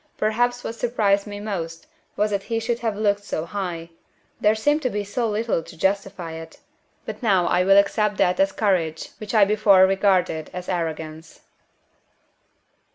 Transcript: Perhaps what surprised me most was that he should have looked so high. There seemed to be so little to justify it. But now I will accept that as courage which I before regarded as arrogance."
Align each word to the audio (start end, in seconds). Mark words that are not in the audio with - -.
Perhaps 0.17 0.63
what 0.63 0.73
surprised 0.73 1.27
me 1.27 1.39
most 1.39 1.85
was 2.15 2.31
that 2.31 2.41
he 2.49 2.59
should 2.59 2.79
have 2.79 2.95
looked 2.97 3.23
so 3.23 3.45
high. 3.45 3.91
There 4.39 4.55
seemed 4.55 4.81
to 4.81 4.89
be 4.89 5.03
so 5.03 5.29
little 5.29 5.61
to 5.61 5.77
justify 5.77 6.31
it. 6.31 6.57
But 7.05 7.21
now 7.21 7.45
I 7.45 7.63
will 7.63 7.77
accept 7.77 8.17
that 8.17 8.39
as 8.39 8.51
courage 8.51 9.09
which 9.19 9.35
I 9.35 9.45
before 9.45 9.85
regarded 9.85 10.49
as 10.53 10.67
arrogance." 10.67 11.41